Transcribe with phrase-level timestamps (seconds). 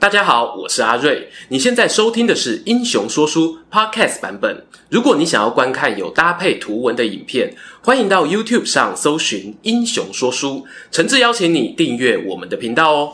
[0.00, 1.28] 大家好，我是阿瑞。
[1.48, 4.64] 你现在收听的是《英雄说书》Podcast 版本。
[4.88, 10.60] 如果你想要观看有搭配图文的影片，欢迎到 YouTube 上搜寻《英雄说书》，
[10.90, 13.12] 诚挚邀请你订阅我们的频道哦。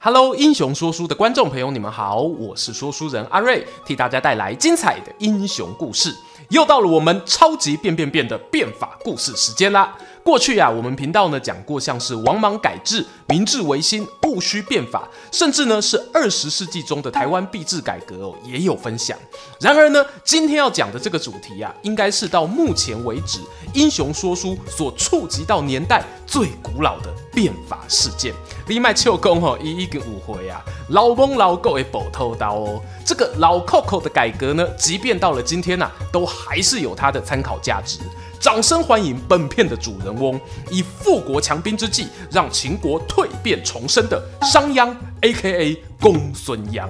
[0.00, 6.12] Hello，英雄说书的观众朋友，你们好，我是说书人阿瑞，替大家带来精彩的英雄故事。
[6.50, 9.96] 又到了我们超级变变变的变法故事时间啦！
[10.26, 19.16] 过去啊，我们频道呢讲过像是王莽改制、明治维新、戊戌变法，甚至呢是二十世纪中的台湾币制改革哦，也有分享。
[19.60, 23.38] 然而呢，今天要讲的这个主题啊，应该是到目前为止
[23.72, 28.32] 英雄说书所触及到年代最古老的变法事件。
[28.66, 32.82] 你卖笑讲吼，一一个误会啊，老翁老狗的宝偷刀哦。
[33.04, 37.98] 这个老扣扣的改革呢，即便到了今天呐、都还是有它的参考价值。
[38.40, 40.40] 掌声欢迎本片的主人翁，
[40.70, 45.82] 以富国强兵之计让秦国蜕变重生的商鞅 （A.K.A.
[46.00, 46.88] 公孙鞅）。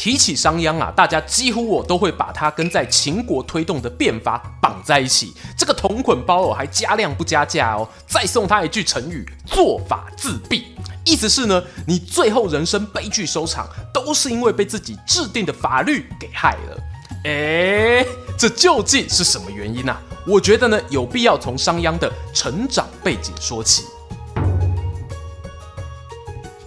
[0.00, 5.34] 提起商鞅啊，大家几乎我都会把他跟在秦国推动的变法绑在一起。
[5.58, 7.86] 这个同捆包哦，还加量不加价哦。
[8.06, 10.62] 再送他一句成语：做法自毙。
[11.04, 16.82] 意思是呢，你最后人生悲剧收场，都是因为被自己制定的法律给害了。
[17.24, 18.06] 诶，
[18.38, 20.00] 这究竟是什么原因呢、啊？
[20.26, 23.84] 我觉得呢，有必要从商鞅的成长背景说起。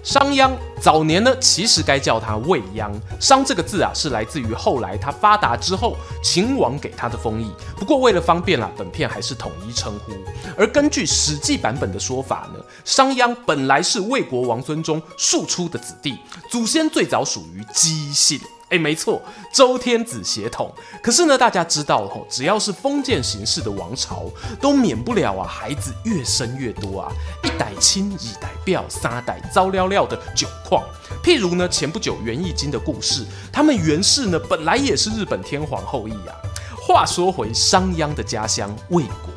[0.03, 0.51] 商鞅
[0.81, 2.91] 早年呢，其实该叫他未鞅。
[3.21, 7.49] 商这个字啊，是来自于后来他发达之后，秦王给他的封邑。
[7.77, 10.11] 不过为了方便啊，本片还是统一称呼。
[10.57, 16.17] 而根据《史记》版本的说法呢，商鞅本来是魏国王孙中庶出的子弟，
[16.51, 18.41] 祖先最早属于姬姓。
[18.69, 20.73] 哎，没错，周天子血统。
[21.01, 24.25] 可是呢，大家知道吼，只要是封建形式的王朝，
[24.59, 27.11] 都免不了啊，孩子越生越多啊，
[27.43, 30.83] 一代亲，一代表，三代糟了了的窘况。
[31.23, 36.33] 譬如呢，前不久源义经的故事，他们源氏呢，本来也是日本天皇后裔啊。
[36.81, 39.29] 话说回商鞅的家乡魏国，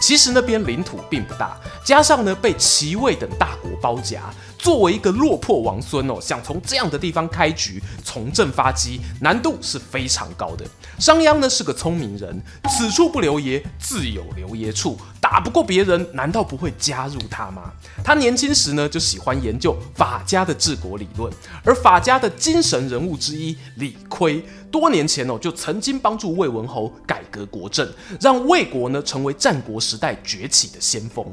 [0.00, 4.22] 其实那边领土并不大，加上呢，被齐魏等大国包夹。
[4.64, 10.64] 作为一个落魄王孙哦，想从这样的地方开局，从政发迹，难度是非常高的。
[10.98, 14.96] 商鞅呢是个聪明人，此处不留爷，自有留爷处。
[15.20, 17.72] 打不过别人，难道不会加入他吗？
[18.02, 21.30] 他年轻时呢就喜欢研究法家的治国理论，
[21.62, 27.86] 而法家的精神人物之一李悝，多年前哦就曾经帮助魏文侯改革国政，
[28.20, 31.24] 让魏国呢成为战国时代崛起的先锋。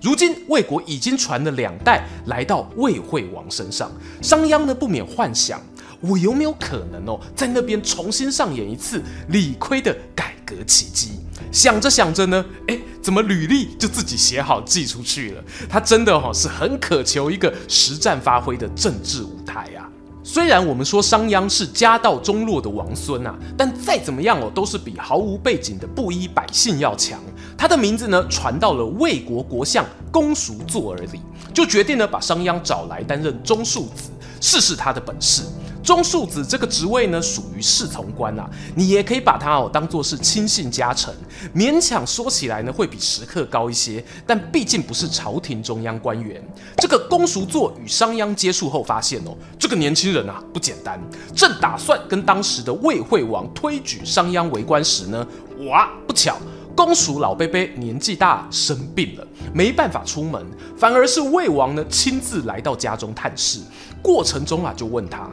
[0.00, 3.90] 如今魏国已经传了两代，来到魏惠王身上，
[4.22, 5.60] 商鞅呢不免幻想，
[6.00, 11.10] 我有没有可能哦在那边重新上演一次李亏的改革奇迹？
[11.52, 15.44] 想着想着呢，哎，怎么履历就自己写好寄出去了？
[15.68, 19.89] 他真的哈是很渴求一个实战发挥的政治舞台啊。
[20.22, 27.18] 虽然我们说商鞅是家道中落的王孙啊，但再怎么样哦，都是比毫无背景的布衣百姓要强。
[27.56, 31.20] 他的名字呢传到了魏国国相公叔痤耳里，
[31.54, 34.10] 就决定呢把商鞅找来担任中庶子，
[34.40, 35.42] 试试他的本事。
[35.82, 41.12] 中庶子这个职位呢，属于侍从官啊，你也可以把它哦当做是亲信家臣，
[41.54, 46.42] 勉强说起来呢会比食客高一些，但毕竟不是朝廷中央官员。
[46.76, 51.00] 这个公叔痤与商鞅接触后发现哦，这个年轻人啊不简单，
[51.34, 55.26] 正打算跟当时的魏惠王推举商鞅为官时呢，
[55.66, 56.36] 哇，不巧
[56.76, 60.44] 公叔老伯伯年纪大生病了，没办法出门，
[60.76, 63.60] 反而是魏王呢亲自来到家中探视，
[64.02, 65.28] 过程中啊就问他。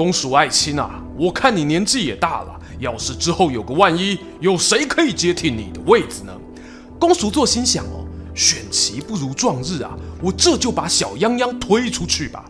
[0.00, 6.32] 公叔爱卿啊，我看你年纪也大了，要是之后有个万一，有谁可以接替你的位子呢？
[6.98, 12.46] 公叔座心想哦，选期不如撞日啊，我这就把小泱泱推出去吧。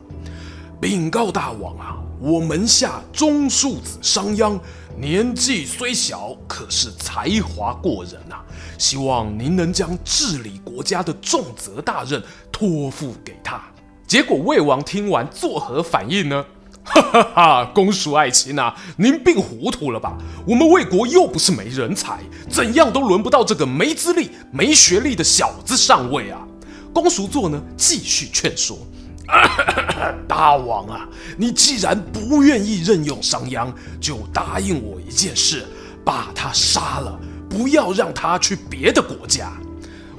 [0.80, 4.56] 禀告大王啊，我门下中庶子商鞅，
[4.96, 8.44] 年纪虽小，可是才华过人啊，
[8.78, 12.22] 希望您能将治理国家的重责大任
[12.52, 13.60] 托付给他。
[14.06, 16.44] 结果魏王听完作何反应呢？
[16.82, 17.64] 哈 哈哈！
[17.74, 20.16] 公叔爱卿啊，您病糊涂了吧？
[20.46, 26.40] 我们魏国又不是没人才，怎样都轮不到这个没资历、没学历的小子上位啊！
[26.92, 28.78] 公叔痤呢，继续劝说
[30.26, 35.64] ：“大王啊，你既然不愿意任用商鞅，就答应我一件事，
[36.04, 37.16] 把他杀了，
[37.48, 39.52] 不要让他去别的国家。”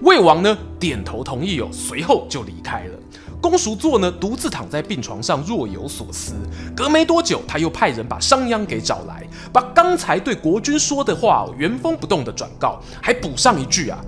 [0.02, 2.98] 魏王呢，点头同意哦，随后就离开了。
[3.42, 6.36] 公叔痤呢，独自躺在病床上，若有所思。
[6.76, 14.00] 隔没多久，他又派人把商鞅给找来，把刚才对国君说的话原封不动的转告，还补上一句啊：“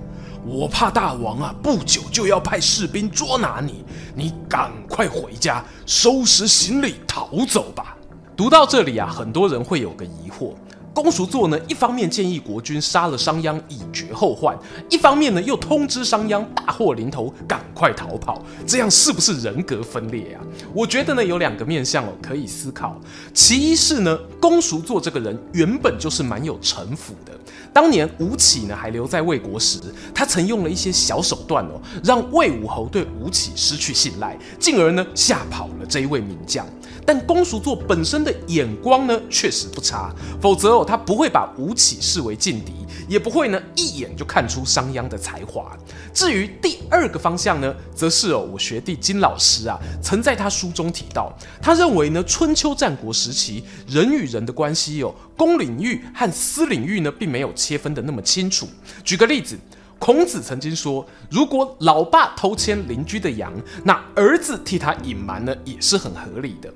[0.46, 3.84] 我怕大王啊，不久就要派士兵捉拿你，
[4.14, 7.96] 你赶快回家收拾行李逃走吧。”
[8.36, 10.52] 读到这里啊，很多人会有个疑惑。
[10.94, 14.56] 公叔座呢，一方面建议国君杀了商鞅以绝后患，
[14.88, 18.40] 一方面呢又通知商鞅大祸临头，赶快逃跑。
[18.64, 20.40] 这样是不是人格分裂啊？
[20.72, 22.96] 我觉得呢有两个面向哦可以思考。
[23.34, 27.32] 其一是呢，公叔座这个人原本就是蛮有城府的。
[27.72, 29.80] 当年吴起呢还留在魏国时，
[30.14, 36.64] 他曾用了一些小手段哦，让魏武侯对吴起失去信赖，进而呢吓跑了这一位名将。
[37.06, 42.72] 但公叔座本身的眼光呢，确实不差，否则哦，他不会把吴起视为劲敌，
[43.08, 45.76] 也不会呢一眼就看出商鞅的才华。
[46.12, 58.66] 至于第二个方向呢，则是哦，我学弟金老师啊，曾在他书中提到，他认为呢，春秋战国时期人与人的关系哦，公领域和私领域呢，并没有切分的那么清楚。
[59.02, 59.58] 举个例子，
[59.98, 63.52] 孔子曾经说，如果老爸偷牵邻居的羊，
[63.84, 66.72] 那儿子替他隐瞒呢，也是很合理的。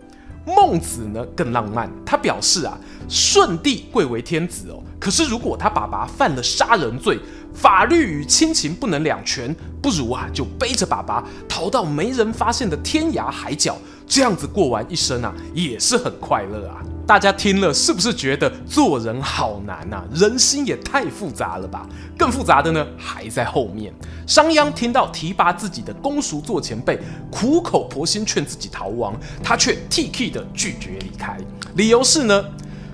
[0.57, 2.79] 孟子呢更浪漫，他表示啊，
[3.09, 7.19] 舜帝贵为天子哦，可是如果他爸爸犯了杀人罪，
[7.55, 16.83] 法律与亲情不能两全，不如啊就背着爸爸逃到没人发现的天涯海角，这样子过完一生啊，也是很快乐啊。
[17.09, 20.05] 大家听了是不是觉得做人好难啊？
[20.15, 21.89] 人心也太复杂了吧？
[22.19, 23.91] 更复杂的呢还在后面。
[24.27, 26.99] 商鞅听到提拔自己的公叔座前辈
[27.31, 31.39] 苦口婆心劝自己逃亡，他却 T K 的拒绝离开。
[31.77, 32.45] 理由是呢，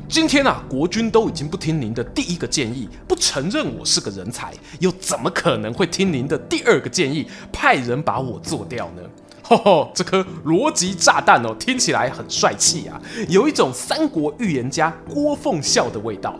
[0.08, 9.02] 今天啊国君都已经不听您的第一个建议，不承认我是个人才，又怎么可能会听您的第二个建议，派人把我做掉呢？
[9.46, 12.98] 吼吼，这颗逻辑炸弹哦，听起来很帅气啊，
[13.28, 16.34] 有一种三国预言家郭奉孝的味道。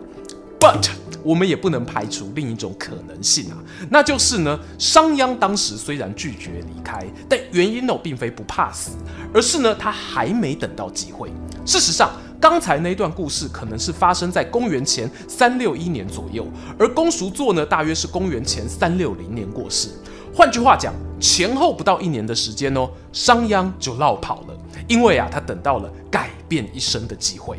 [0.58, 0.88] But
[1.22, 3.58] 我们也不能排除另一种可能性啊，
[3.90, 8.92] 那就是呢，商鞅当时虽然拒绝离开，但原因哦，并非不怕死，
[9.34, 11.30] 而是呢，他还没等到机会。
[11.66, 12.10] 事实上，
[12.40, 16.46] 刚才那段故事可能是发生在公元前三六一年左右，
[16.78, 19.90] 而公叔座呢，大约是公元前三六零年过世。
[20.34, 24.58] 换句话讲，前后不到一年的时间哦，商鞅就落跑了，
[24.88, 27.58] 因为啊，他等到了改变一生的机会。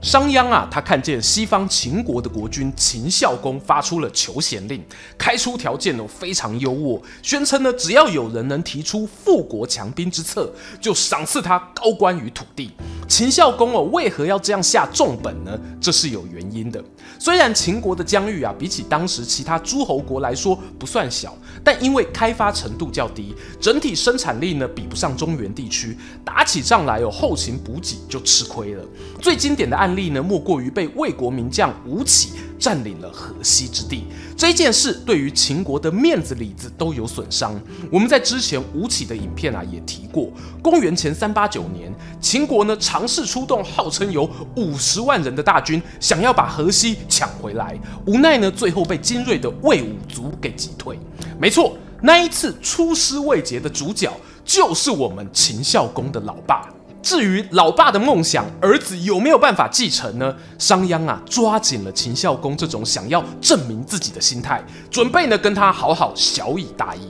[0.00, 4.82] 商鞅啊，他看见西方秦国的国君秦孝公发出了求贤令，
[5.18, 10.50] 开出条件哦，非常优渥，宣称呢，只要有人能提出富国强兵之策，
[10.80, 12.70] 就赏赐他高官与土地。
[13.06, 15.58] 秦孝公哦，为何要这样下重本呢？
[15.78, 16.82] 这是有原因的。
[17.18, 28.82] 虽然秦国的疆域啊，比起当时其他诸侯国来说不算小，但因为开发程度较低，整体生产力呢比不上中原地区，打起仗来哦，后勤补给就吃亏了。
[29.20, 34.04] 最经典的案力呢，莫过于被魏国名将吴起占领了河西之地。
[34.36, 37.60] 这件事对于秦国的面子里子都有损伤。
[37.90, 40.30] 我们在之前吴起的影片啊也提过，
[40.62, 50.98] 公元前三八九年，秦国呢尝试出动号称有五十万人的大军，想要把河西抢回来，无奈呢最后被精锐的魏武卒给击退。
[51.38, 54.10] 没错，那一次出师未捷的主角
[54.44, 56.68] 就是我们秦孝公的老爸。
[57.02, 60.34] 至于老爸的梦想，儿子有没有办法继承呢？
[60.58, 67.00] 商鞅啊，抓紧了秦孝公这种想要证明自己的心态，准备呢跟他好好小以大义。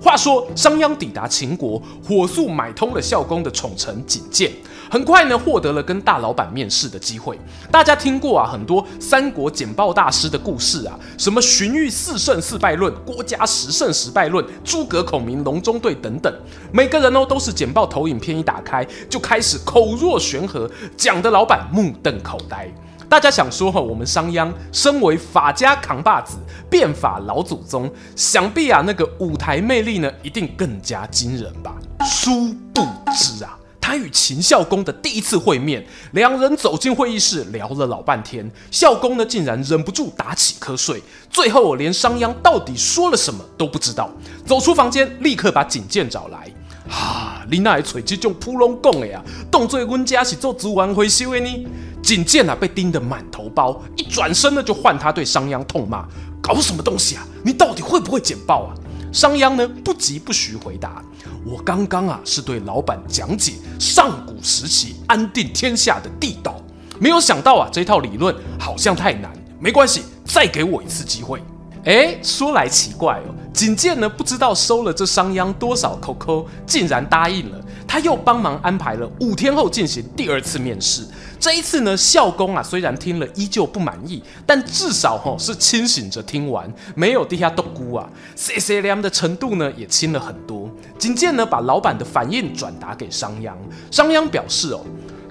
[0.00, 4.50] 话说，商鞅抵达秦国，火速买通了孝公的宠臣景建，
[4.90, 7.38] 很快呢获得了跟大老板面试的机会。
[7.70, 16.34] 大家听过啊很多三国简报大师的故事啊，什么荀彧四胜四败论、郭嘉十胜十败论、诸葛孔明隆中对等等，
[16.72, 22.68] 每个人哦都是简报投影片一打开就开始口若悬河，讲的老板目瞪口呆。
[23.08, 26.36] 大家想说哈，我们商鞅身为法家扛把子、
[26.68, 31.74] 变法老祖宗，想必啊那个舞台魅力呢，一定更加惊人吧？
[32.04, 32.82] 殊不
[33.12, 33.58] 知啊，
[33.90, 44.08] 他与秦孝公的第一次会面，两人走进会议室聊了老半天，孝公呢竟然忍不住打起瞌睡，最后连商鞅到底说了什么都不知道。
[44.46, 46.48] 走出房间，立刻把景建找来。
[46.88, 49.20] 啊，你哪会找这种扑龙讲的呀？
[49.50, 51.66] 当作阮家是做足完回收的呢？
[52.00, 56.06] 景建啊，被盯得满头包，一转身呢就换他对商鞅痛骂
[56.40, 57.26] ：“搞什么东西啊？
[57.44, 58.70] 你到底会不会简报啊？”
[59.12, 61.02] 商鞅呢不疾不徐回答
[61.44, 66.56] ：“我刚刚啊是对老板讲解上古时期安定天下的地道，
[66.98, 71.42] 没有想到啊这套理论好像太难，没关系，再给我一次机会。”
[71.86, 77.58] 哎，说来奇怪哦，景建呢不知道收了这商鞅多少扣扣，竟然答应了。
[77.90, 81.04] 他又帮忙安排了五天后进行第二次面试。
[81.40, 90.70] 这一次呢，校工啊虽然听了依旧不满意，但至少吼、哦、是清醒着听完，没有低下独孤啊，谢谢凉的程度呢也轻了很多。
[91.00, 93.54] 紧接着呢，把老板的反应转达给商鞅，
[93.90, 94.82] 商鞅表示哦。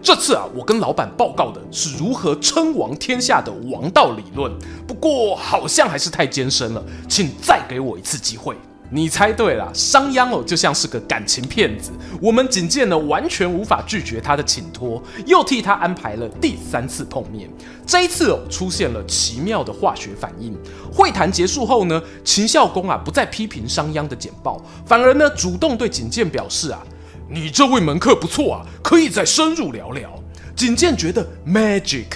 [0.01, 4.51] 这次啊，我跟老板报告的是如何称王天下的王道理论，
[4.85, 8.57] 不过好像还是太艰深了，请再给我一次机会。
[8.91, 11.91] 你猜对了，商鞅哦，就像是个感情骗子。
[12.19, 17.49] 我们仅见呢，完全无法拒绝他的请托，又替他安排了第三次碰面。
[17.85, 20.57] 这一次哦，出现了奇妙的化学反应。
[20.91, 26.81] 会谈结束后呢，秦孝公啊，不再批评商鞅的简报，反而呢，主动对景建表示啊。
[27.31, 30.11] 你这位门客不错啊，可以再深入聊聊。
[30.55, 32.07] 景建觉得 magic，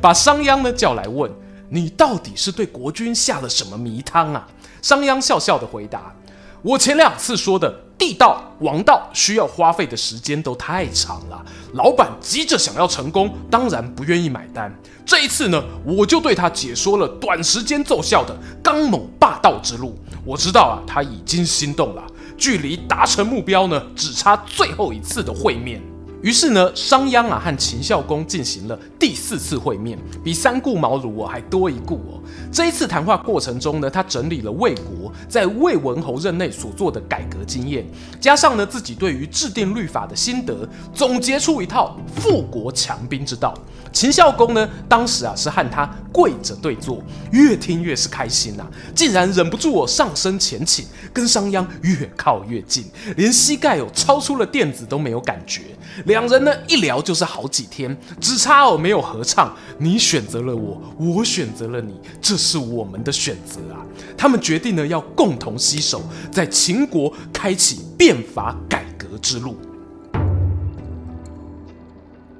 [0.00, 1.30] 把商鞅呢叫来问
[1.68, 4.48] ：“你到底是对国君下了什么迷汤啊？”
[4.86, 6.14] 商鞅笑笑的回答
[6.62, 14.72] ：“我前两次说的地道、王道需要花费的时间都太长了，老板急着想要成功，当然不愿意买单。
[15.04, 19.98] 这一次呢，我就对他解说了短时间奏效的刚猛霸道之路。
[20.24, 22.04] 我知道啊，他已经心动了。”
[22.38, 25.82] 距离达成目标呢，只差最后一次的会面。
[26.22, 32.20] 于是呢，商鞅啊和秦孝公进行了第四次会面，比三顾茅庐哦还多一顾哦。
[32.50, 37.86] 这一次谈话过程中呢，他整理了魏国在魏文侯任内所做的改革经验，
[38.20, 43.54] 加上呢自己对于制定律法的心得，总结出一套富国强兵之道。
[43.92, 52.84] 秦孝公呢，当时啊是和他跪着对坐，越听越是开心呐、竟然忍不住我上身前倾，跟商鞅越靠越近，
[53.16, 55.62] 连膝盖有超出了垫子都没有感觉。
[56.04, 59.56] 两人呢一聊就是好几天，只差哦没有合唱。
[59.78, 63.82] 你选择了我，我选择了你，这是我们的选择啊。
[64.16, 69.56] 他们决定呢要共同携手，在秦国开启变法改革之路。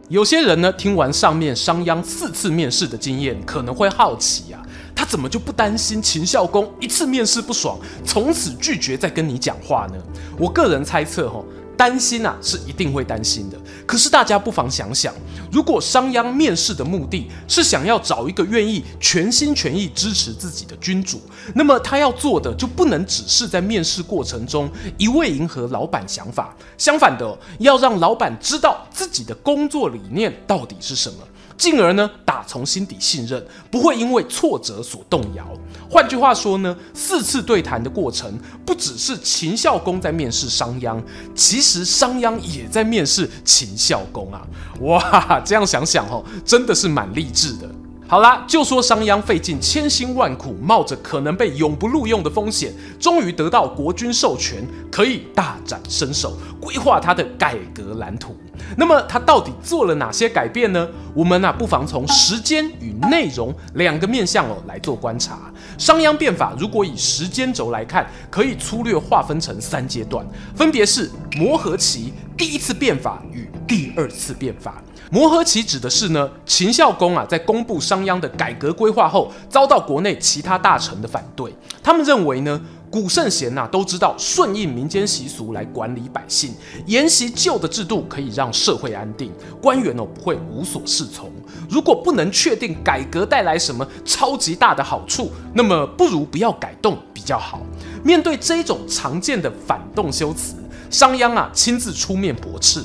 [0.09, 4.63] 有些人呢，听完上面商鞅四次面试的经验，可能会好奇啊，
[4.95, 9.95] 他怎么就不担心秦孝公一次面试不爽，从此拒绝再跟你讲话呢？
[10.39, 11.43] 我个人猜测哈。
[11.77, 13.59] 担心啊，是一定会担心的。
[13.87, 15.15] 可是大家不妨想想，
[15.53, 21.21] 如果商鞅面试的目的是想要找一个愿意全心全意支持自己的君主，
[21.55, 31.19] 那么他要做的就不能只是在面试过程中一味迎合老板想法，相反的，要让老板知道自己的工作理念到底是什么。
[31.57, 35.47] 进而呢，打从心底信任，不会因为挫折所动摇。
[35.91, 41.03] 换句话说呢，四次对谈的过程，不只是秦孝公在面试商鞅，
[41.35, 44.47] 其实商鞅也在面试秦孝公啊！
[44.81, 47.69] 哇，这样想想哦，真的是蛮励志的。
[48.09, 58.37] 好啦，就说商鞅费尽千辛万苦，冒着可能被永不录用的风险，终于得到国君授权，可以大展身手，规划他的改革蓝图。
[58.77, 60.89] 那么他到底做了哪些改变呢？
[61.15, 65.53] 我们啊，不妨从时间与内容两个面向哦来做观察。
[65.77, 74.81] 商鞅变法如果以时间轴来看，可以粗略划分成三阶段，分别是磨合期、第一次变法与第二次变法。
[75.11, 81.55] 磨合期指的是呢，秦孝公啊在公布商鞅的改革规划后，遭到国内其他大臣的反对。
[81.81, 82.61] 他们认为呢，
[82.91, 86.53] 古圣贤呐都知道顺应民间习俗来管理百姓，
[86.87, 89.31] 沿袭旧的制度可以让社会安定，
[89.63, 91.31] 官员哦不会无所适从。
[91.71, 97.61] 如果不能确定改革带来什么超级大的好处，那么不如不要改动比较好。
[98.03, 100.57] 面对这种常见的反动修辞，
[100.91, 102.85] 商鞅啊亲自出面驳斥。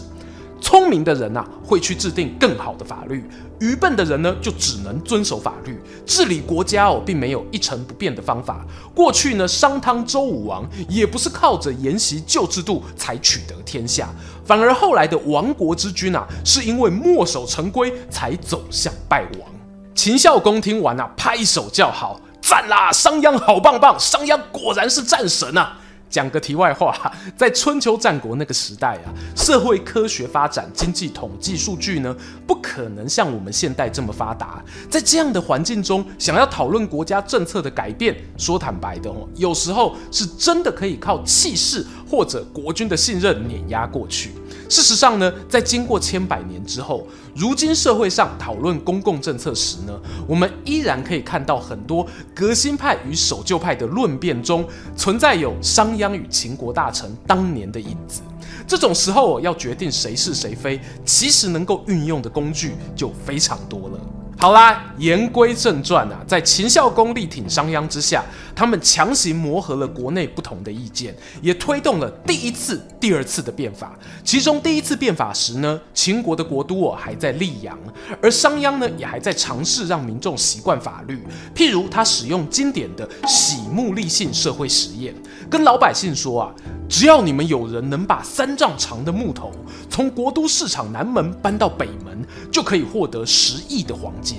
[0.62, 3.20] 聪明的人呐、啊，会去制定更好的法律；
[3.60, 5.78] 愚笨的人呢，就只能遵守法律。
[6.06, 8.66] 治理国家哦，并没有一成不变的方法。
[8.94, 14.08] 过去呢，商汤周武王也不是靠着沿袭旧制度才取得天下，
[14.46, 19.50] 反而后来的亡国之君啊，是因为墨守成规才走向败亡。
[19.96, 22.92] 秦孝公听完啊，拍手叫好，赞啦！
[22.92, 25.78] 商鞅好棒棒，商鞅果然是战神啊！
[26.12, 26.94] 讲个题外话，
[27.36, 32.16] 在春秋战国那个时代啊，社会科学发展、经济统计数据呢，
[32.46, 34.64] 不可能像我们现代这么发达。
[34.90, 44.32] 在这样的环境中，想要讨论国家政策的改变，说坦白的哦，有时候是真的可以靠气势或者国君的信任碾压过去。
[44.70, 54.66] 事实上呢，在经过千百年之后，如今社会上讨论公共政策时呢，我们依然可以看到很多革新派与守旧派的论辩中
[54.96, 58.24] 存在有商业将与秦国大臣当年的影子。
[58.66, 64.00] 这种时候要决定谁是谁非，其实能够运用的工具就非常多了。
[64.42, 73.96] 好啦，言归正传啊，在秦孝公力挺商鞅之下，他们强行磨合了国内不同的意见，也推动了第一次、第二次的变法。
[74.24, 77.78] 其中第一次变法时呢，秦国的国都哦还在溧阳，
[78.20, 85.14] 而商鞅呢也还在尝试让民众习惯法律，譬如他使用经典的徙木立信社会实验，
[85.52, 86.52] 跟老百姓说啊，
[86.90, 89.52] 只要你们有人能把三丈长的木头
[89.88, 94.31] 从国都市场南门搬到北门，就可以获得十亿的黄金。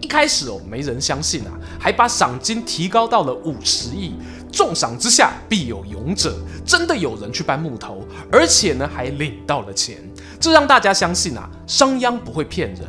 [0.00, 4.14] 一开始哦，没人相信啊，还把赏金提高到了五十亿。
[4.52, 6.34] 重赏之下必有勇者，
[6.64, 9.98] 真的有人去搬木头，而且呢还领到了钱，
[10.40, 12.82] 这让大家相信啊，商鞅不会骗人。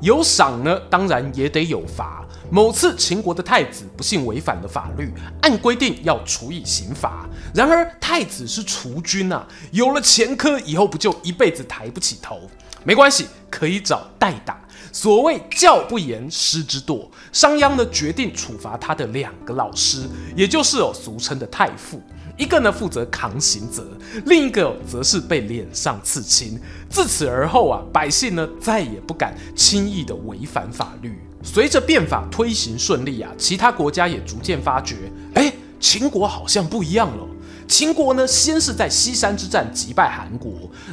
[0.00, 2.24] 有赏呢，当然也得有罚。
[2.50, 5.12] 某次秦国的太子不幸违反了法律，
[5.42, 7.28] 按规定要处以刑罚。
[7.54, 12.40] 然而太子是储君啊，有了前科以后不就一辈子抬不起头？
[12.82, 14.58] 没关系，可以找代打。
[14.92, 17.08] 所谓教不严，师之惰。
[17.32, 22.00] 商鞅呢决定处罚他的两个老师，也就是哦俗称的太傅。
[22.36, 23.86] 一个呢负责扛刑责，
[24.24, 26.58] 另一个、则是被脸上刺青。
[26.88, 31.18] 自此而后啊，百姓呢再也不敢轻易的违反法律。
[31.42, 34.96] 随着变法推行顺利啊，其他国家也逐渐发觉，
[35.34, 37.26] 哎，秦国好像不一样了。
[37.70, 40.50] 秦国呢，先是在西山之战击败韩国，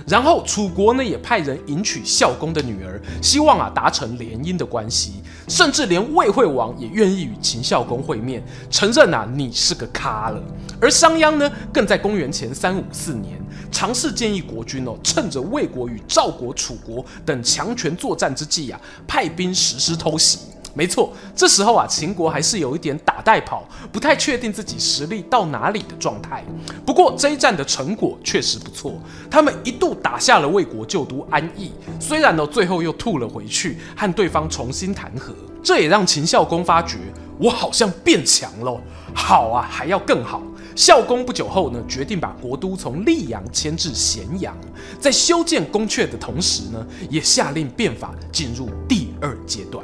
[0.08, 5.14] 然后楚国呢也派人迎娶孝公的女儿，希望啊达成联姻的关系，
[5.48, 10.40] 甚至连魏惠王也愿意与秦孝公会面，承认啊你是个咖了。
[10.80, 13.42] 而商鞅呢，更在公元前三五四年，
[13.72, 20.38] 尝试建议国君哦，趁着魏国与赵国、楚国等强权作战之际啊，派兵实施偷袭。
[20.78, 26.46] 没错，这时候啊，秦国还是有一点打带跑，不太确定自己实力到哪里的状态。
[26.86, 28.94] 不过这一战的成果确实不错，
[29.28, 35.34] 他们一度打下了魏国旧都安邑，虽然呢最后又吐了回去，和对方重新谈和。
[35.64, 37.00] 这也让秦孝公发觉，
[37.40, 38.80] 我好像变强了。
[39.16, 40.44] 好啊，还要更好。
[40.76, 44.56] 孝公不久后呢，决定把国都从溧阳迁至咸阳，
[45.00, 49.84] 在修建宫阙的同时呢，也下令变法进入第二阶段。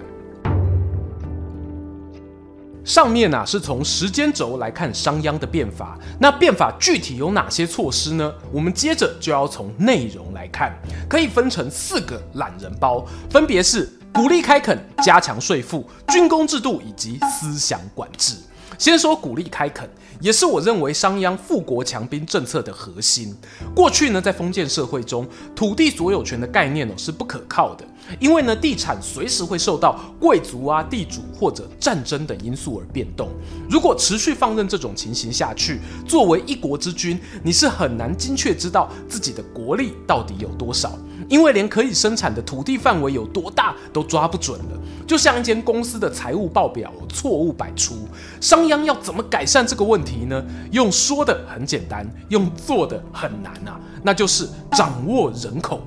[2.83, 8.33] 上面呢、是从时间轴来看商鞅的变法，那变法具体有哪些措施呢？
[8.51, 10.77] 我们接着就要从内容来看，
[11.09, 18.35] 可以分成四个懒人包，分别是鼓励开垦、加强税赋、军工制度以及思想管制。
[18.77, 19.89] 先说鼓励开垦。
[20.21, 23.35] 也是我认为商鞅富国强兵政策的核心。
[23.75, 27.83] 过去呢，在封建社会中，土地所有权的概念哦是不可靠的，
[28.21, 33.27] 因为呢，地产随时会受到贵族啊、地主或者战争等因素而变动。
[33.69, 40.97] 如果持续放任这种情形下去，作为一国之君，你是很难精确知道自己的国力到底有多少。
[41.29, 47.95] 因为连可以生产的土地范围有多大都抓不准了，就像一间公司的财务报表错误百出。
[48.41, 50.43] 商鞅要怎么改善这个问题呢？
[50.71, 55.81] 用说的很简单，用做的很难啊，那就是掌握人口。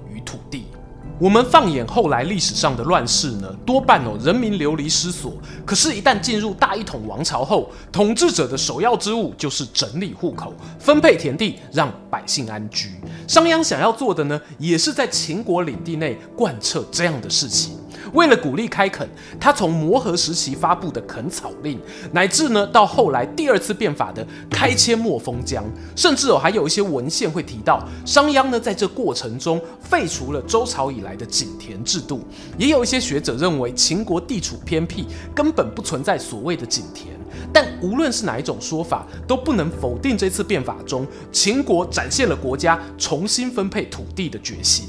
[1.18, 5.32] 我们放眼后来历史上的乱世呢，多半哦人民流离失所。
[5.64, 12.90] 可是，一旦进入大一统王朝后，统治者的首要之务就是整理户口、分配田地，让百姓安居。
[13.26, 17.78] 商鞅想要做的呢，也是在秦国领地内贯彻这样的事情。
[18.16, 19.06] 为了鼓励开垦，
[19.38, 21.78] 他从磨合时期发布的垦草令，
[22.12, 25.62] 乃至呢到后来第二次变法的开阡陌封疆，
[25.94, 32.22] 甚至哦还有一些文献会提到商鞅呢在这过程中废除了周朝以来的井田制度。
[32.56, 37.14] 也有一些学者认为秦国地处偏僻，根本不存在所谓的井田。
[37.52, 44.86] 但无论是哪一种说法，都不能否定这次变法中秦国展现了国家重新分配土地的决心。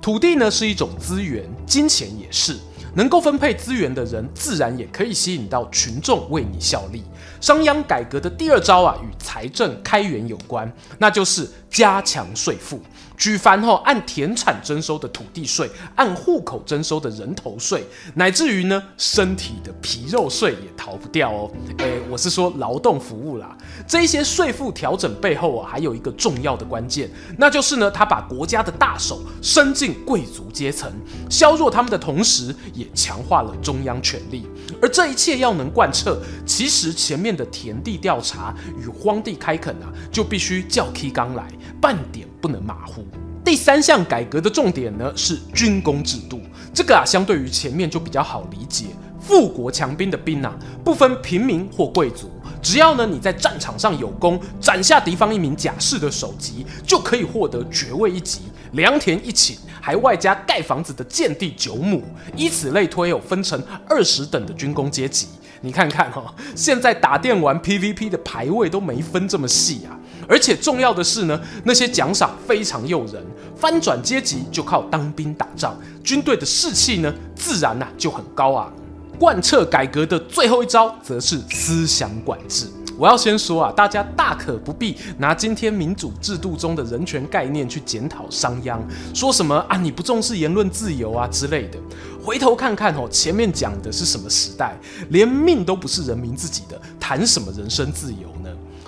[0.00, 2.56] 土地呢是一种资源，金钱也是。
[2.94, 7.02] 能够分配资源的人，自然也可以吸引到群众为你效力。
[7.40, 12.80] 商鞅改革的第二招啊，与财政开源有关，那就是加强税赋。
[13.20, 21.50] 举凡哈按田产征收的土地税，按户口征收的人头税，乃至于呢身体的皮肉税也逃不掉哦。
[21.80, 23.54] 诶，我是说劳动服务啦。
[23.86, 30.90] 这一些税负调整背后啊，还有一个重要的关键，那就是呢他把国家的大手伸进贵族阶层，
[31.28, 34.46] 削弱他们的同时，也强化了中央权力。
[34.80, 41.46] 而这一切要能贯彻，其实前面的田地调查与荒地开垦啊，就必须较起工来，
[41.82, 43.04] 半点不能马虎。
[43.44, 46.40] 第三项改革的重点呢，是军功制度，
[46.72, 48.86] 这个啊相对于前面就比较好理解。
[49.20, 52.30] 富国强兵的兵啊，不分平民或贵族，
[52.62, 58.40] 只要呢你在战场上有功，斩下敌方一名甲士的首级，就可以获得爵位一级、
[58.72, 62.02] 良田一顷，还外加盖房子的建地九亩。
[62.34, 65.28] 以此类推，有分成二十等的军功阶级。
[65.60, 69.99] 你看看哈，现在打电玩 PVP 的排位都没分这么细啊！
[70.30, 73.20] 而且重要的是呢，那些奖赏非常诱人，
[73.56, 78.72] 翻转阶级就靠当兵打仗，军队的士气呢自然呐、啊、就很高啊。
[79.18, 82.66] 贯彻改革的最后一招，则是思想管制。
[82.96, 88.78] 我要先说啊，大家大可不必拿今天民主制度中的人权概念去检讨商鞅，
[89.12, 91.78] 说什么啊你不重视言论自由啊之类的。
[92.22, 94.78] 回头看看哦，前面讲的是什么时代？
[95.08, 98.28] 连命都不是人民自己的，谈什么人身自由？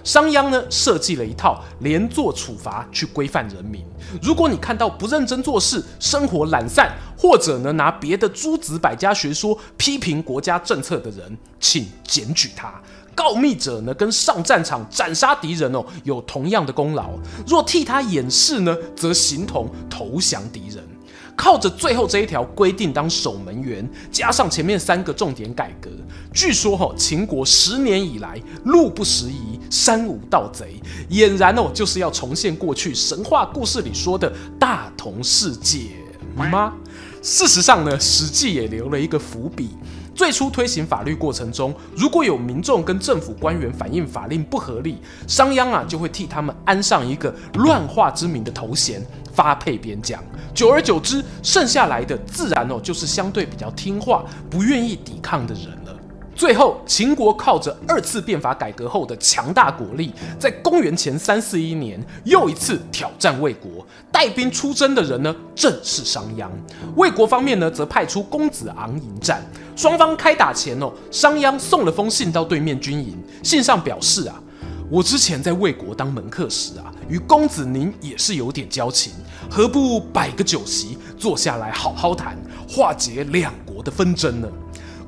[0.05, 3.85] 商鞅呢设计了一套连坐处罚去规范人民。
[4.21, 12.73] 如果你看到不认真做事、生活懒散，或者呢拿别的诸子百家学说批评国家政策的人，请检举他。
[13.15, 17.11] 告密者呢，跟上战场斩杀敌人哦，有同样的功劳。
[17.47, 20.83] 若替他掩饰呢，则形同投降敌人。
[21.37, 25.91] 靠着最后这一条规定当守门员，加上前面三个重点改革，
[26.33, 34.31] 据说哈、秦国十年以来路不拾遗，山无盗贼，俨然哦，就是要重现过去神话故事里说的
[34.61, 35.93] 大同世界
[36.37, 36.75] 吗？
[37.23, 39.71] 事实上呢，《史记》也留了一个伏笔。
[40.15, 50.23] 最初推行法律过程中，如果有民众跟政府官员反映法令不合理，商鞅啊就会替他们安上一个乱化之名的头衔，发配边疆。
[50.53, 55.82] 久而久之，剩下来的自然哦就是相对比较听话、不愿意抵抗的人。
[56.35, 63.87] 最后，秦国靠着二次变法改革后的强大国力，在公元前三四一年又一次挑战魏国。
[64.11, 66.49] 带兵出征的人呢，正是商鞅。
[66.97, 69.43] 魏国方面呢，则派出公子昂迎战。
[69.77, 74.41] 双方开打前哦，商鞅送了封信到对面军营，信上表示啊，
[74.91, 79.13] 我之前在魏国当门客时啊，与公子您也是有点交情，
[79.51, 82.37] 何不摆个酒席，坐下来好好谈，
[82.69, 84.49] 化解两国的纷争呢？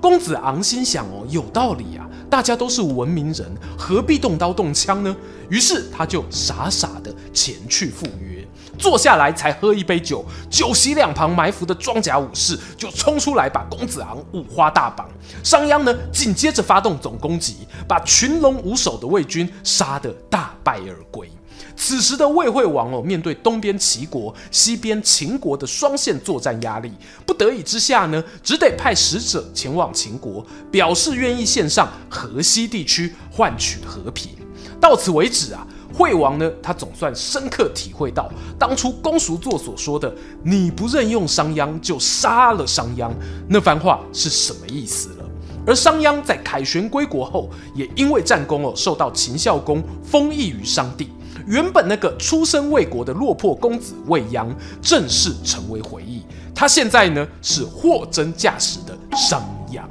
[0.05, 5.17] 公子昂心想哦，有道理啊，大家都是文明人，何必动刀动枪呢？
[5.49, 8.47] 于是他就傻傻的前去赴约。
[8.79, 15.09] 坐下来才喝一杯酒，酒席两旁埋伏的装甲武士就冲出来把公子昂五花大绑。
[15.43, 21.31] 商鞅呢，紧接着发动总攻击，把群龙无首的魏军杀得大败而归。
[21.77, 26.91] 此时的魏惠王哦，面对东边齐国、西边秦国的双线作战压力，
[27.27, 34.31] 不得已之下呢，只得派使者前往秦国，表示愿意献上河西地区换取和平。
[34.81, 35.67] 到此为止啊。
[35.97, 43.13] 惠王呢，他总算深刻体会到当初公叔痤所说的“你不任用商鞅，就杀了商鞅”
[43.49, 45.25] 那番话是什么意思了。
[45.65, 51.13] 而商鞅在凯旋归国后，也因为战功哦，受到秦孝公封邑于商地。
[51.47, 54.49] 原本那个出身魏国的落魄公子未鞅，
[54.81, 56.23] 正式成为回忆。
[56.55, 59.83] 他现在呢，是货真价实的商鞅。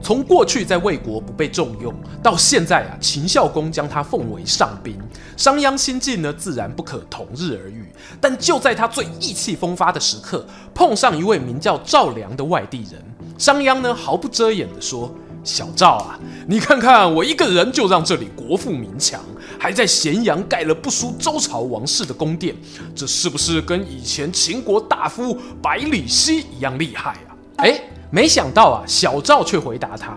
[0.00, 4.98] 从过去在魏国不被重用，到现在啊，秦孝公将他奉为上宾，
[5.34, 7.90] 商鞅心境呢，自然不可同日而语。
[8.20, 13.02] 但就在他最意气风发的时刻，碰上一位名叫赵良的外地人，
[13.38, 15.10] 商鞅呢毫不遮掩地说
[15.44, 19.20] ：“小赵啊，你看看我一个人就让这里国富民强，
[19.58, 22.56] 还在咸阳盖了不输周朝王室的宫殿，
[22.96, 27.78] 这是不是跟以前秦国大夫百里奚一样厉害啊？”哎
[28.10, 30.16] 没想到啊，小赵却回答他：“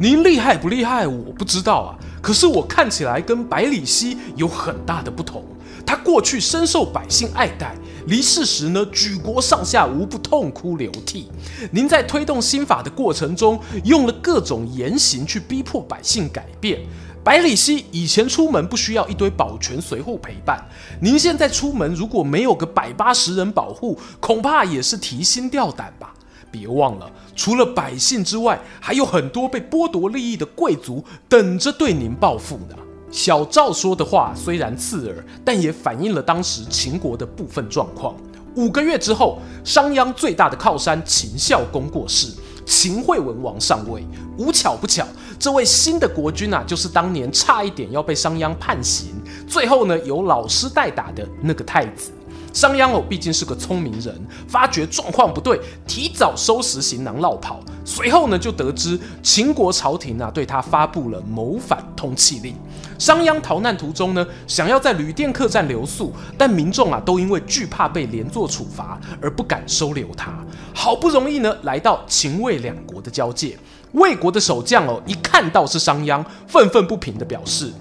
[0.00, 1.94] 您厉害不厉害，我不知道啊。
[2.20, 5.44] 可是我看起来跟百里奚有很大的不同。
[5.86, 11.28] 他过去深受百姓爱戴，离世时呢，举国上下无不痛哭流涕。
[11.70, 16.80] 您在推动新法的过程中，用了各种严刑去逼迫百姓改变。
[17.22, 20.62] 百里奚以前出门不需要一堆保全随扈陪伴，
[21.00, 26.12] 您现在出门如果没有个百八十人保护，恐怕也是提心吊胆吧。”
[26.52, 32.76] 别忘了，除了百姓之外，还有很多被剥夺利益的贵族等着对您报复呢。
[33.14, 38.12] 小赵说的话虽然刺耳，但也反映了当时秦国的部分状况。
[38.56, 42.26] 五个月之后，商鞅最大的靠山秦孝公过世，
[42.66, 44.04] 秦惠文王上位。
[44.36, 45.06] 无巧不巧，
[45.38, 49.14] 这位新的国君啊，就是当年差一点要被商鞅判刑，
[49.46, 52.10] 最后呢由老师代打的那个太子。
[52.54, 54.14] 商鞅哦，毕竟是个聪明人，
[54.46, 57.58] 发觉状况不对，提早收拾行囊落跑。
[57.84, 62.54] 随后呢，就得知秦国朝廷啊对他发布了谋反通缉令。
[62.96, 70.32] 商鞅逃难途中呢，想要在旅店客栈留宿，但民众啊都因为惧怕被连坐处罚而不敢收留他。
[70.72, 73.58] 好不容易呢，来到秦魏两国的交界。
[73.94, 77.72] 魏国的守将哦，一看到是商鞅，愤愤不平地表示：“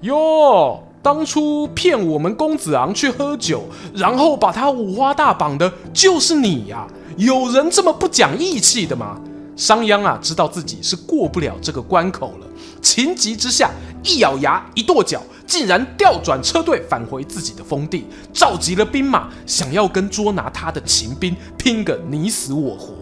[0.00, 6.86] 哟，当初骗我们公子昂去喝酒，然后把他五花大绑的，就是你呀！
[7.16, 9.20] 有人这么不讲义气的吗？”
[9.56, 12.46] 商鞅啊，知道自己是过不了这个关口了，
[12.80, 13.70] 情急之下，
[14.02, 22.94] 一咬牙，一跺脚，竟然调转车队返回自己的封地，召集了兵马，想要跟捉拿他的秦兵拼个你死我活。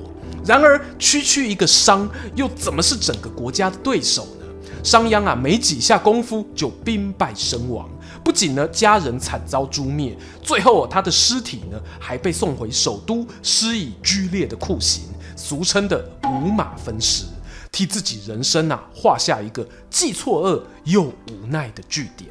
[0.44, 4.39] 然而，区区一个商，又怎么是整个国家的对手呢？
[4.82, 7.88] 商鞅啊，没几下功夫就兵败身亡，
[8.24, 15.04] 不仅呢家人惨遭诛灭，最后他的尸体呢还被送回首都，施以剧烈的酷刑。
[15.36, 17.24] 俗称的五马分尸，
[17.72, 22.30] 替自己人生啊画下一个既错愕又无奈的句点。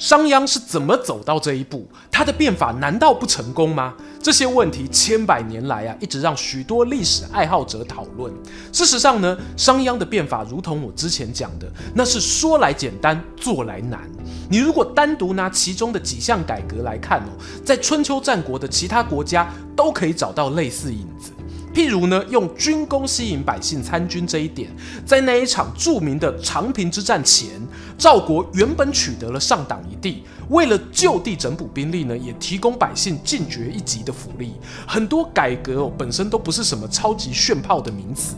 [0.00, 1.86] 商鞅是怎么走到这一步？
[2.10, 3.92] 他的变法难道不成功吗？
[4.22, 8.32] 这些问题千百年来啊，一直让许多历史爱好者讨论。
[8.72, 14.00] 事实上呢，商鞅的变法如同我之前讲的，那是说来简单，做来难。
[14.48, 21.30] 你如果单独拿其中的几项改革来看哦，在春秋战国的其他国家都可以找到类似影子。
[21.72, 24.68] 譬如呢，用军功吸引百姓参军这一点，
[25.06, 27.48] 在那一场著名的长平之战前，
[27.96, 34.54] 赵国原本取得了上党一地，为了就地整补兵力呢，也提供百姓进爵一级的福利。
[34.86, 38.34] 很多改革哦，本身都不是什么超级炫炮的名词，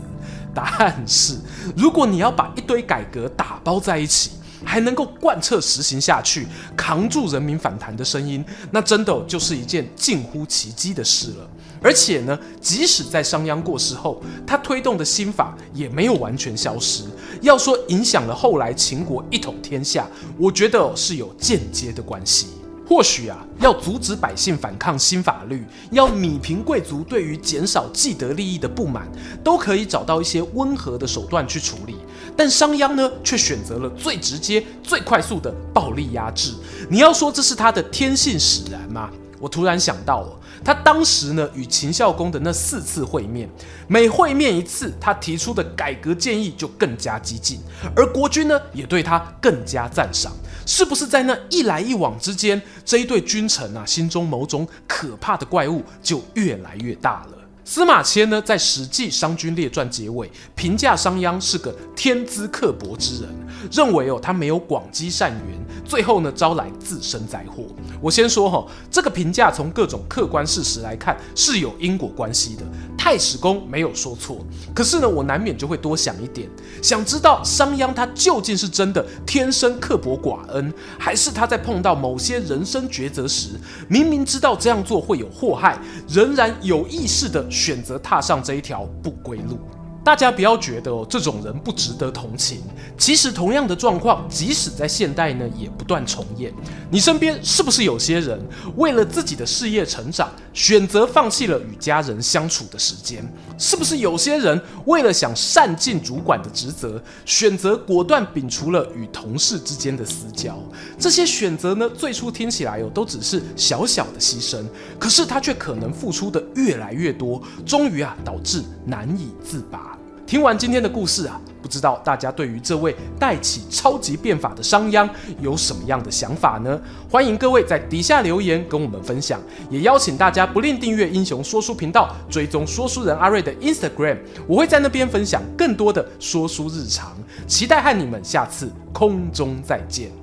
[0.53, 1.39] 但是
[1.75, 4.31] 如果你要把一堆改革打包在一起，
[4.65, 11.49] 还能够贯彻实行下去，扛住人民反弹的声音，那真的就是一件近乎奇迹的事了。
[11.81, 17.03] 而且呢，即使在商鞅过世后，他推动的新法也没有完全消失。
[17.41, 22.47] 要说影响了后来秦国一统天下，我觉得是有间接的关系。
[22.87, 29.07] 或许啊，要阻止百姓反抗新法律，要弭平贵族对于减少既得利益的不满，
[29.43, 31.95] 都可以找到一些温和的手段去处理。
[32.35, 36.53] 但商鞅呢，却选择了最直接、最快速的暴力压制。
[36.89, 39.09] 你要说这是他的天性使然吗？
[39.39, 40.39] 我突然想到了。
[40.65, 43.49] 他当时呢，与秦孝公的那四次会面，
[43.85, 47.59] 每会面一次，他提出的改革建议就更加激进，
[47.93, 50.31] 而国君呢，也对他更加赞赏。
[50.65, 57.37] 是不是在那一来一往之间，这一对君臣啊，心中某种可怕的怪物就越来越大了？
[57.65, 67.63] 司马迁呢，在《史记·商君列传》结尾评价商鞅是个天资刻薄之人，认为哦他没有广积善缘，最后呢招来自身灾祸。
[68.01, 72.63] 我先说哈、哦，这个评价从各种客观事实来看是有因果关系的。
[72.97, 74.37] 太史公没有说错，
[74.73, 76.49] 可是呢，我难免就会多想一点，
[76.81, 83.49] 想知道商鞅他究竟是真的天生刻薄寡恩，还是他在碰到某些人生抉择时，
[83.89, 87.43] 明明知道这样做会有祸害，仍然有意识的。
[87.49, 89.59] 选择踏上这一条不归路，
[90.03, 92.61] 大家不要觉得哦，这种人不值得同情。
[92.97, 96.53] 其实同样的状况，即使在现代呢，也不断重演。
[96.91, 98.39] 你身边是不是有些人
[98.75, 103.25] 为了自己的事业成长，选择放弃了与家人相处的时间？
[103.57, 110.57] 是不是有些人为了想善尽主管的职责，选择果断摒除了与同事之间的私交？
[110.99, 114.61] 这些选择呢，最初听起来哦，都只是小小的牺牲，
[114.99, 119.92] 可是他却可能付出的越来越多，终于啊，导致难以自拔。
[120.25, 125.07] 听完今天的故事啊，不知道大家对于这位带起超级变法的商鞅
[125.41, 126.79] 有什么样的想法呢？
[127.09, 137.11] 欢迎各位在底下留言跟我们分享，也邀请大家不吝订阅英雄说书频道，追踪说书人阿瑞的 Instagram，我会在那边分享更多的说书日常，
[137.45, 140.22] 期待和你们下次空中再见。